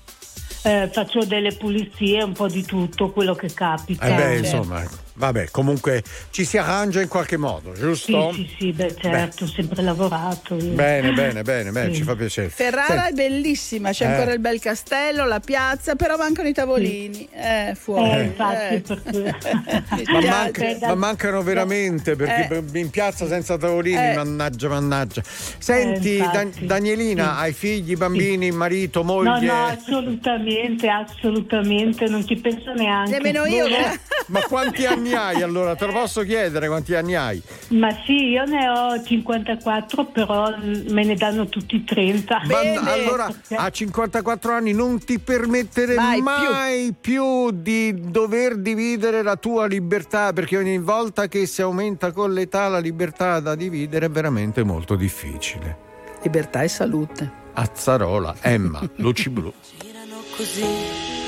[0.62, 4.04] Eh, faccio delle pulizie, un po' di tutto, quello che capita.
[4.04, 4.82] Eh beh, Cioè, insomma,
[5.20, 8.32] vabbè, comunque ci si arrangia in qualche modo, Sì, giusto?
[8.32, 10.54] sì, sì, beh, certo, ho sempre lavorato.
[10.56, 10.72] io.
[10.72, 11.98] Bene, bene, bene, bene, Sì.
[11.98, 12.48] ci fa piacere.
[12.48, 14.12] Ferrara Senti, è bellissima, c'è Eh.
[14.12, 17.28] ancora il bel castello, la piazza, però mancano i tavolini.
[17.32, 18.10] Eh, fuori.
[18.10, 18.80] Eh, infatti, Eh.
[18.80, 20.86] per cui- Ma, manca- spiace.
[20.86, 22.78] ma mancano veramente perché Eh.
[22.78, 24.14] in piazza senza tavolini, Eh.
[24.14, 25.22] mannaggia, mannaggia.
[25.24, 26.66] Senti, Eh, Da- infatti.
[26.66, 29.46] Danielina, hai figli, bambini, marito, No, moglie?
[29.46, 33.10] no, assolutamente, assolutamente, non ci penso neanche.
[33.12, 33.68] Nemmeno io.
[33.68, 33.84] No, no.
[34.30, 35.74] Ma quanti anni hai allora?
[35.74, 37.42] Te lo posso chiedere quanti anni hai?
[37.70, 42.42] Ma sì, io ne ho 54, però me ne danno tutti 30.
[42.46, 47.50] Ma allora a 54 anni non ti permettere Mai mai, più.
[47.50, 52.78] di dover dividere la tua libertà perché ogni volta che si aumenta con l'età la
[52.78, 55.88] libertà da dividere è veramente molto difficile.
[56.22, 57.38] Libertà e salute.
[57.54, 59.52] Azzarola, Emma, luci blu.
[60.36, 61.19] Così.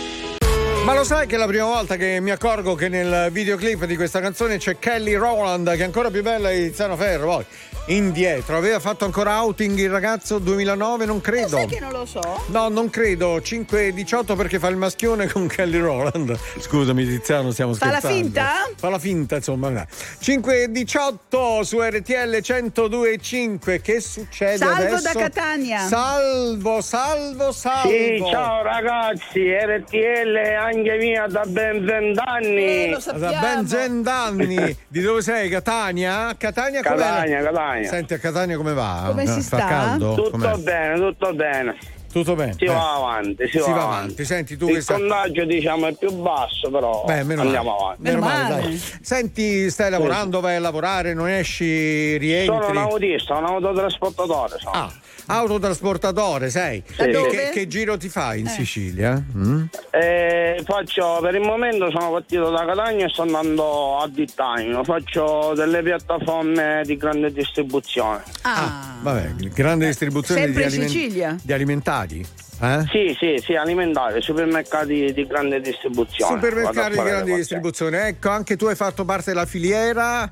[0.84, 3.94] Ma lo sai che è la prima volta che mi accorgo che nel videoclip di
[3.94, 7.44] questa canzone c'è Kelly Rowland, che è ancora più bella di Tiziano Ferro, poi
[7.86, 8.56] indietro.
[8.56, 11.48] Aveva fatto ancora outing il ragazzo 2009, non credo.
[11.56, 12.20] Sai che non lo so?
[12.46, 13.36] No, non credo.
[13.38, 16.38] 5-18 perché fa il maschione con Kelly Rowland.
[16.58, 18.16] Scusami, Tiziano, stiamo Fa la scherzando.
[18.24, 18.50] finta?
[18.76, 19.70] Fa la finta, insomma.
[19.70, 19.84] dai.
[20.20, 23.80] 5-18 su RTL 102.5.
[23.80, 25.12] Che succede Salvo adesso?
[25.12, 25.78] da Catania.
[25.86, 27.88] Salvo, salvo, salvo.
[27.90, 32.64] Sì, ciao ragazzi, RTL anche mia da ben vent'anni.
[32.92, 34.76] Eh, Da ben cent'anni.
[34.88, 35.48] Di dove sei?
[35.48, 36.34] Catania?
[36.36, 36.96] Catania com'è?
[36.96, 37.88] Catania, Catania.
[37.88, 39.04] Senti, a Catania come va?
[39.08, 39.66] Come si Fa sta?
[39.66, 40.14] caldo?
[40.14, 40.56] Tutto Com'è?
[40.58, 41.76] bene, tutto bene.
[42.12, 42.52] Tutto bene?
[42.58, 42.68] Si Eh.
[42.68, 43.94] va avanti, si, Si va va avanti.
[43.94, 44.24] avanti.
[44.26, 47.82] Senti, tu Il che sai- contagio diciamo è più basso, però Beh, meno andiamo male.
[47.84, 48.02] avanti.
[48.02, 48.82] Meno male, dai.
[49.00, 52.54] Senti, stai lavorando, vai a lavorare, non esci, rientri.
[52.54, 54.58] Sono un autista, un autotrasportatore.
[54.58, 54.74] Sono.
[54.74, 54.92] Ah,
[55.26, 56.82] autotrasportatore, sei?
[56.96, 57.28] Da E dove?
[57.28, 59.22] Che, che giro ti fai in Sicilia?
[59.36, 59.64] Mm?
[59.90, 64.84] Eh, faccio, per il momento sono partito da Catania e sto andando a Dittaino.
[64.84, 68.22] Faccio delle piattaforme di grande distribuzione.
[68.42, 71.36] Ah, Vabbè, grande distribuzione Sempre di, in Sicilia?
[71.42, 72.26] di alimentari.
[72.60, 72.84] Eh?
[72.90, 76.34] Sì, sì, sì, alimentare, supermercati di grande distribuzione.
[76.36, 78.06] Supermercati di grande distribuzione.
[78.06, 80.30] Ecco, anche tu hai fatto parte della filiera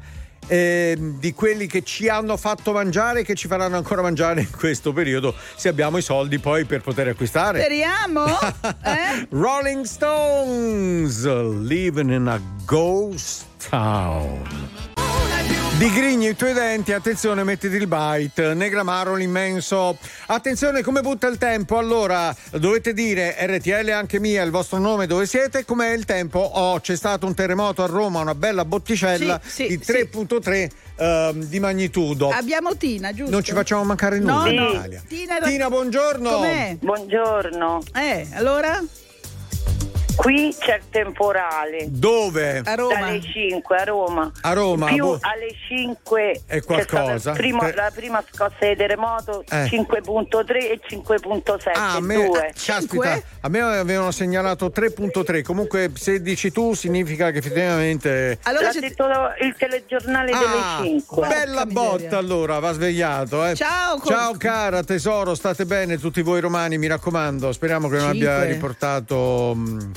[0.51, 4.51] eh, di quelli che ci hanno fatto mangiare e che ci faranno ancora mangiare in
[4.51, 7.61] questo periodo, se abbiamo i soldi poi per poter acquistare.
[7.61, 8.27] speriamo.
[8.83, 9.29] eh?
[9.31, 14.90] Rolling Stones, living in a ghost town.
[15.81, 18.53] Digrigni i tuoi denti, attenzione, mettiti il bite.
[18.53, 19.97] Negramaro l'immenso.
[20.27, 21.79] Attenzione come butta il tempo.
[21.79, 26.39] Allora, dovete dire RTL anche mia, il vostro nome, dove siete, com'è il tempo?
[26.39, 29.93] Oh, c'è stato un terremoto a Roma, una bella botticella Sì, sì, di sì.
[29.93, 32.29] 3.3 ehm, di magnitudo.
[32.29, 33.31] Abbiamo Tina, giusto?
[33.31, 34.69] Non ci facciamo mancare nulla No, in no.
[34.73, 35.03] Italia.
[35.09, 36.31] Tina, Tina, buongiorno.
[36.31, 36.77] Com'è?
[36.79, 37.81] Buongiorno.
[37.95, 38.85] Eh, allora?
[40.17, 41.87] Qui c'è il temporale.
[41.89, 42.63] Dove?
[42.65, 42.95] A Roma.
[42.99, 44.31] Dalle 5 a Roma.
[44.43, 45.19] A Roma, Più boh.
[45.21, 47.33] alle 5 È c'è qualcosa?
[47.33, 49.67] primo- Per- la prima scossa di terremoto Eh.
[49.69, 51.71] 5.3 e 5.7.
[51.79, 52.53] Ah, a me, due.
[52.55, 55.43] caspita, a me avevano segnalato 3.3.
[55.43, 58.39] Comunque, se dici tu, significa che effettivamente.
[58.45, 59.07] L'ha detto
[59.43, 60.39] il telegiornale Ah,
[60.81, 61.27] delle 5.
[61.29, 63.45] bella botta allora, va svegliato.
[63.47, 63.55] eh.
[63.55, 67.53] Ciao, co- Ciao cara tesoro, state bene tutti voi romani, mi raccomando.
[67.53, 68.29] Speriamo che non Cinque.
[68.31, 69.91] abbia riportato mh,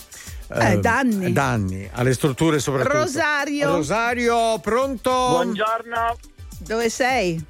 [0.52, 1.32] Eh, danni.
[1.32, 2.98] danni alle strutture soprattutto.
[2.98, 3.72] Rosario.
[3.76, 5.10] Rosario, pronto?
[5.12, 6.18] Buongiorno.
[6.60, 7.44] Dove sei?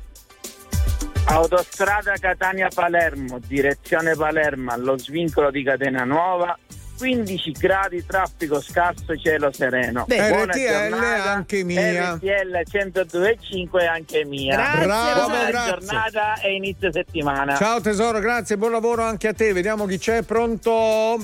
[1.26, 6.58] Autostrada Catania-Palermo, direzione Palermo, allo svincolo di Catena Nuova.
[6.96, 10.06] 15 gradi, traffico scarso, cielo sereno.
[10.08, 10.30] Beh.
[10.30, 11.32] Buona RTL giornata.
[11.32, 12.14] anche mia.
[12.14, 14.56] RTL 102.5 anche mia.
[14.56, 15.72] Grazie, Bravo, Buona grazie.
[15.72, 17.56] giornata e inizio settimana.
[17.56, 19.52] Ciao tesoro, grazie, buon lavoro anche a te.
[19.54, 21.18] Vediamo chi c'è, pronto?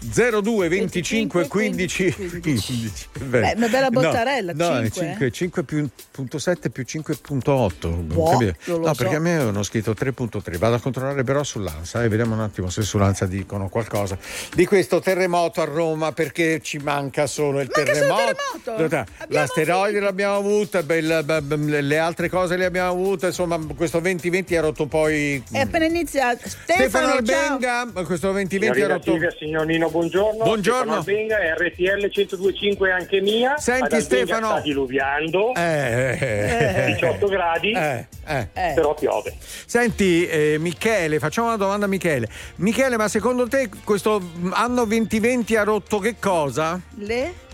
[0.00, 3.08] 02 25 15 15.
[3.24, 7.88] Beh, una bella bottarella, No, no, è 5, 5, 5.7 più 5.8.
[8.02, 8.94] Boh, no, so.
[8.94, 10.56] perché a me avevano scritto 3.3.
[10.58, 14.16] Vado a controllare però sull'ANSA e vediamo un attimo se sull'ANSA dicono qualcosa
[14.54, 18.86] di questo terremoto a Roma perché ci manca solo il Manca solo il terremoto.
[18.88, 19.10] terremoto.
[19.28, 25.42] L'asteroide l'abbiamo avuta, le altre cose le abbiamo avute, insomma questo 2020 ha rotto poi
[25.50, 26.48] È appena iniziato.
[26.48, 27.56] Stefano Stefano.
[27.56, 29.16] Albenga, questo 2020 ha rotto.
[29.38, 30.44] Signor Nino, buongiorno.
[30.44, 31.02] Buongiorno.
[31.02, 33.56] Stefano Albenga, RTL 102.5 anche mia.
[33.58, 34.46] Senti, Stefano.
[34.48, 35.54] Sta diluviando.
[35.54, 37.72] Eh, eh, 18 gradi.
[37.72, 38.48] eh, eh.
[38.74, 39.34] Però piove.
[39.40, 42.28] Senti, eh, Michele, facciamo una domanda a Michele.
[42.56, 44.20] Michele, ma secondo te questo
[44.50, 46.80] anno 2020 ha rotto che cosa?
[46.96, 47.46] Le?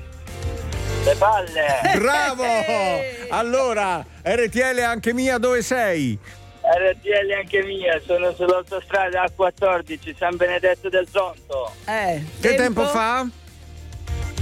[1.05, 1.99] Le palle.
[1.99, 2.43] Bravo!
[3.35, 6.17] Allora, RTL anche mia, dove sei?
[6.65, 11.73] RTL anche mia, sono sull'autostrada A14 San Benedetto del Zonto.
[11.87, 13.27] Eh, Che tempo fa?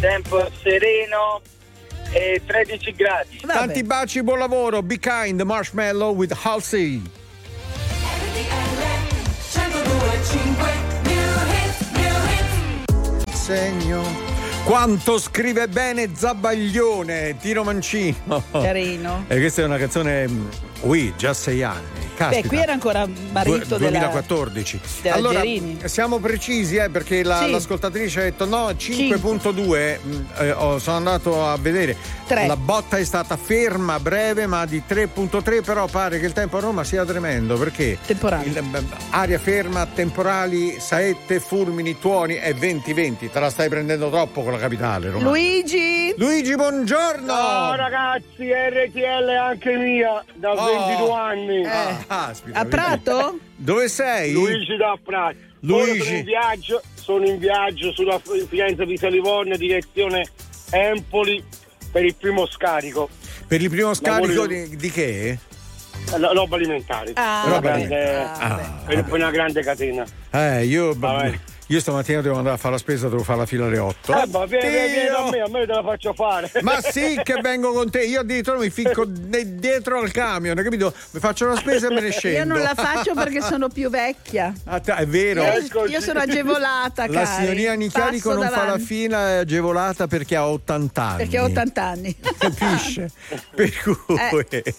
[0.01, 1.41] Tempo sereno
[2.13, 3.41] e 13 gradi.
[3.45, 4.83] Tanti baci, buon lavoro.
[4.83, 7.03] Be kind, marshmallow with Halsey.
[13.33, 14.31] Segno.
[14.65, 18.43] Quanto scrive bene Zabaglione, Tiro Mancino.
[18.53, 19.25] Carino.
[19.29, 20.29] E questa è una canzone,
[20.83, 22.01] oui, già sei anni.
[22.15, 22.43] Caspita.
[22.43, 24.81] Beh, qui era ancora marito della 2014.
[25.01, 25.79] della allora, Gerini.
[25.85, 27.51] siamo precisi eh, perché la- Sì.
[27.51, 31.97] l'ascoltatrice ha detto no, 5.2, mh, eh, oh, sono andato a vedere.
[32.27, 32.47] Tre.
[32.47, 36.61] La botta è stata ferma, breve, ma di 3.3, però pare che il tempo a
[36.61, 43.31] Roma sia tremendo perché il- b- aria ferma, temporali, saette, fulmini, tuoni e 20-20.
[43.33, 45.25] Te la stai prendendo troppo con la capitale, Roma.
[45.31, 46.15] Luigi.
[46.19, 47.27] Luigi, buongiorno.
[47.33, 50.72] Ciao ragazzi, RTL anche mia da Oh.
[50.79, 51.65] 22 anni.
[51.65, 52.65] Ah, aspetta, A.
[52.65, 53.39] Prato?
[53.57, 54.33] Dove sei?
[54.33, 55.37] Luigi da Prato.
[55.61, 56.01] Luigi.
[56.01, 60.27] Ora Sono in viaggio, sono in viaggio sulla Firenze di Livorno direzione
[60.71, 61.43] Empoli
[61.91, 63.09] per il primo scarico.
[63.47, 65.39] Per il primo scarico di, di che?
[66.17, 67.13] La roba alimentare.
[67.15, 68.63] Ah, Una Roba grande- alimentare.
[68.63, 70.05] Ah, per per una grande catena.
[70.31, 71.39] Eh, io Vabbè.
[71.69, 74.13] Io stamattina devo andare a fare la spesa, devo fare la fila alle 8.
[74.13, 76.51] Eh, ma vieni, vieni, da me, a me te la faccio fare.
[76.61, 80.93] Ma sì che vengo con te, io addirittura mi ficco dietro al camion, capito?
[81.13, 82.39] Mi faccio la spesa e me ne scendo.
[82.39, 84.53] Io non la faccio perché sono più vecchia.
[84.65, 85.43] Ah, è vero.
[85.45, 87.43] Io, io sono agevolata, La cari.
[87.43, 91.17] signorina Nicchiarico Passo non fa la davanti, fila è agevolata perché ha 80 anni.
[91.17, 92.17] Perché ho 80 anni.
[92.39, 93.11] Capisce?
[93.55, 94.17] Per cui,
[94.51, 94.75] Eh.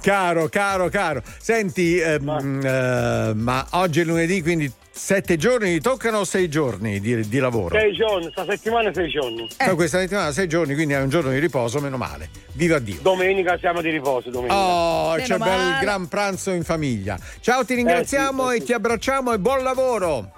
[0.00, 1.22] caro, caro, caro.
[1.38, 6.98] Senti, ehm, eh, ma oggi è lunedì, quindi sette giorni ti toccano o sei giorni
[7.00, 7.78] di, di lavoro?
[7.78, 9.48] Sei giorni, sta settimana sei giorni.
[9.64, 12.28] Ma Questa settimana sei giorni, quindi è un giorno di riposo, meno male.
[12.52, 12.98] Viva Dio.
[13.00, 14.54] Domenica siamo di riposo, domenica.
[14.56, 15.80] Oh, Meno c'è bel male.
[15.80, 17.16] gran pranzo in famiglia.
[17.40, 20.32] Ciao, ti ringraziamo Eh sì, e ti abbracciamo e buon lavoro.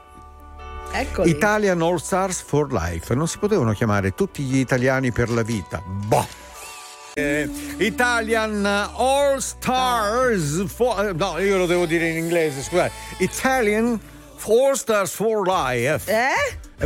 [0.93, 1.31] Eccoli.
[1.31, 3.15] Italian All Stars for Life.
[3.15, 5.83] Non si potevano chiamare tutti gli italiani per la vita.
[5.85, 6.27] Boh.
[7.15, 7.49] Eh,
[7.79, 13.99] Italian All Stars for, eh, no io lo devo dire in inglese scusate Italian
[14.49, 16.35] All Stars for Life eh?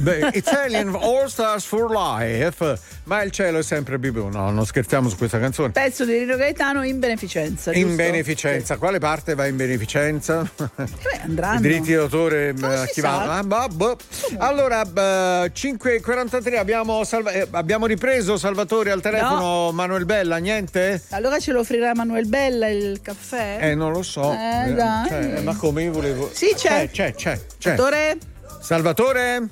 [0.00, 5.08] Beh, Italian All Stars for Life ma il cielo è sempre blu no non scherziamo
[5.08, 7.72] su questa canzone Pezzo di Rino Gaetano in beneficenza.
[7.72, 7.96] in giusto?
[7.96, 10.48] beneficenza quale parte va in beneficenza?
[10.76, 11.58] Eh, andranno.
[11.58, 13.38] I diritti d'autore eh, a si chi va?
[13.38, 13.96] Ah, boh, boh.
[14.38, 21.02] Allora, eh, 5.43 abbiamo, salva- eh, abbiamo ripreso Salvatore al telefono Manuel Bella, niente?
[21.10, 23.58] Allora ce lo offrirà Manuel Bella il caffè?
[23.60, 24.32] Eh, non lo so.
[24.32, 25.08] Eh, dai.
[25.08, 26.30] Cioè, ma come io volevo.
[26.32, 26.90] Sì, c'è.
[26.90, 27.76] C'è, c'è, c'è.
[27.76, 28.16] Salvatore?
[28.60, 29.48] Salvatore?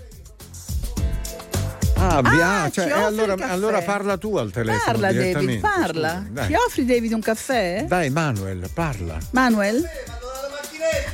[2.05, 4.83] Ah, via, Ah, cioè, allora, il allora parla tu al telefono.
[4.85, 6.25] Parla David, parla.
[6.47, 7.85] Ci offri David un caffè?
[7.87, 9.19] Dai, Manuel, parla.
[9.31, 9.89] Manuel?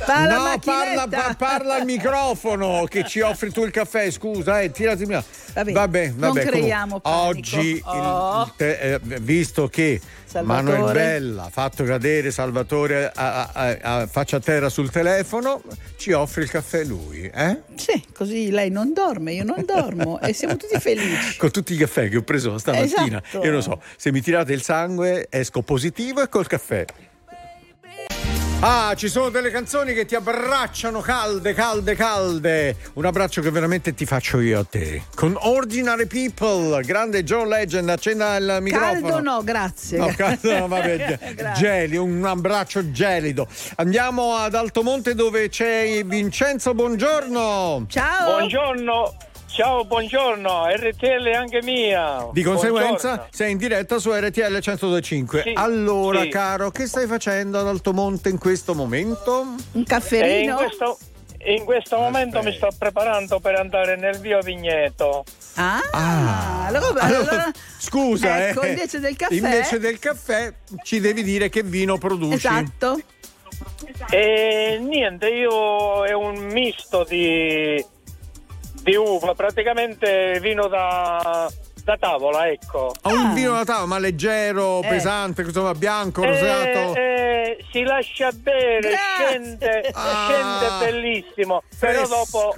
[0.05, 4.71] Parla no, parla, pa- parla al microfono che ci offri tu il caffè, scusa, eh,
[4.71, 5.23] tirati via.
[5.53, 8.43] Vabbè, Vabbè, non vabbè, creiamo comunque, Oggi, il- Oh.
[8.45, 10.77] il te- eh, visto che Salvatore.
[10.77, 13.51] Manuel Bella ha fatto cadere Salvatore a, a-
[13.81, 15.63] a- a faccia a terra sul telefono,
[15.97, 17.61] ci offre il caffè lui, eh?
[17.75, 21.37] Sì, così lei non dorme, io non dormo e siamo tutti felici.
[21.37, 23.21] Con tutti i caffè che ho preso stamattina.
[23.25, 23.43] Esatto.
[23.43, 26.85] Io non so, se mi tirate il sangue esco positivo e col caffè.
[28.61, 32.75] Ah, ci sono delle canzoni che ti abbracciano calde, calde, calde.
[32.95, 35.03] Un abbraccio che veramente ti faccio io a te.
[35.15, 38.91] Con Ordinary People, grande John Legend, accenda il microfono.
[38.99, 39.97] Caldo no, grazie.
[39.97, 41.53] No, caldo no, vabbè, Grazie.
[41.65, 43.47] gelido, un abbraccio gelido.
[43.77, 47.85] Andiamo ad Altomonte dove c'è Vincenzo, buongiorno.
[47.87, 48.31] Ciao.
[48.39, 49.15] Buongiorno,
[49.59, 52.29] ciao, buongiorno, RTL anche mia.
[52.31, 53.27] Di conseguenza Buongiorno.
[53.29, 55.41] sei in diretta su RTL 1025.
[55.41, 56.29] Sì, allora, sì.
[56.29, 59.55] caro, che stai facendo ad Altomonte in questo momento?
[59.73, 60.97] Un E in questo,
[61.43, 65.25] in questo momento mi sto preparando per andare nel Vio Vigneto.
[65.55, 68.69] Ah, allora, Allora, allora- scusa, ecco, eh.
[68.69, 69.33] invece del caffè.
[69.33, 70.53] Invece del caffè
[70.83, 72.35] ci devi dire che vino produci.
[72.35, 72.97] Esatto.
[74.09, 77.85] E niente, io è un misto di,
[78.81, 81.49] di uva, praticamente vino da,
[81.83, 82.93] da tavola, ecco.
[83.01, 84.87] Ha un vino da tavola, ma leggero, Eh.
[84.87, 86.95] pesante, insomma, bianco, Eh, rosato.
[86.95, 92.53] eh, si lascia bere, scende, scende bellissimo, però dopo,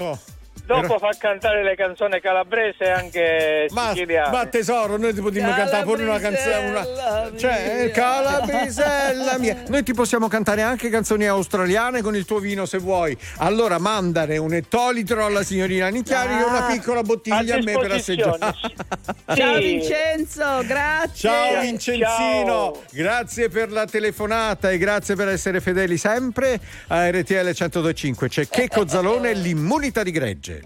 [0.72, 4.36] dopo fa cantare le canzoni calabrese e anche Ma, siciliane.
[4.36, 6.70] ma tesoro, noi ti possiamo cantare pure una canzone.
[6.70, 7.32] Una...
[7.38, 9.64] Cioè, calabrisella mia.
[9.68, 13.18] Noi ti possiamo cantare anche canzoni australiane con il tuo vino se vuoi.
[13.38, 17.92] Allora mandare un ettolitro alla signorina Nicchiari e una piccola bottiglia a a me per
[17.92, 18.38] assaggiare.
[19.36, 19.64] Ciao Sì.
[19.64, 21.30] Vincenzo, grazie.
[21.30, 28.28] Ciao Vincenzino, grazie per la telefonata e grazie per essere fedeli sempre a RTL 1025.
[28.28, 30.61] C'è Checco Zalone, l'immunità di gregge.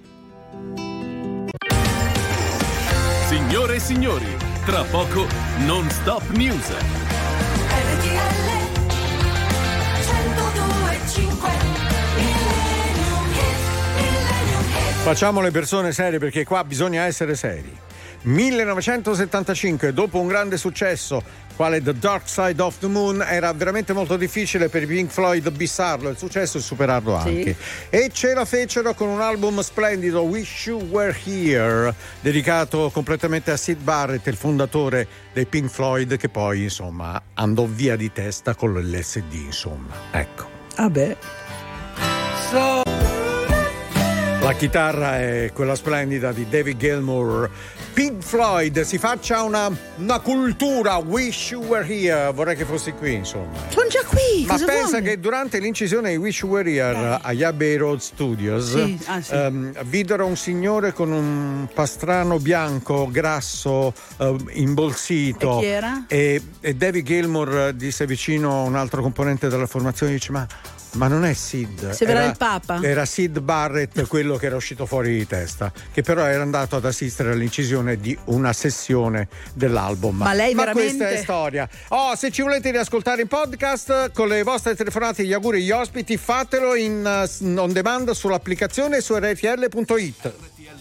[3.48, 5.28] Signore e signori, tra poco
[5.68, 6.74] non stop news.
[15.04, 17.72] Facciamo le persone serie perché qua bisogna essere seri.
[18.26, 24.18] 1975, dopo un grande successo quale The Dark Side of the Moon, era veramente molto
[24.18, 27.28] difficile per i Pink Floyd bissarlo, il successo e superarlo Sì.
[27.28, 27.56] anche.
[27.90, 33.58] E ce la fecero con un album splendido, Wish You Were Here, dedicato completamente a
[33.58, 38.74] Sid Barrett, il fondatore dei Pink Floyd, che poi insomma andò via di testa con
[38.74, 39.94] l'LSD, insomma.
[40.12, 40.50] Ecco.
[40.76, 41.16] Vabbè.
[44.42, 47.50] La chitarra è quella splendida di David Gilmour.
[47.96, 50.98] Pink Floyd, si faccia una, una cultura.
[50.98, 52.30] Wish you were here.
[52.34, 53.54] Vorrei che fossi qui, insomma.
[53.70, 54.46] Sono già qui.
[54.46, 55.02] Ma pensa vuole?
[55.02, 59.34] che durante l'incisione di Wish You Were Here agli Abbey Road Studios Sì, ah, sì.
[59.34, 65.62] ehm, videro un signore con un pastrano bianco, grasso, ehm, imbolsito.
[65.62, 65.80] E?
[66.08, 70.46] E, e David Gilmour disse vicino a un altro componente della formazione: dice: Ma
[70.96, 71.92] Ma non è Sid.
[71.92, 72.80] Sembrava era, il Papa.
[72.82, 76.86] Era Sid Barrett, quello che era uscito fuori di testa, che però era andato ad
[76.86, 80.18] assistere all'incisione di una sessione dell'album.
[80.18, 81.70] Ma lei veramente- questa è storia.
[81.90, 86.18] Oh, se ci volete riascoltare in podcast con le vostre telefonate, gli auguri agli ospiti,
[86.18, 90.34] fatelo in uh, on demand sull'applicazione su rtl.it.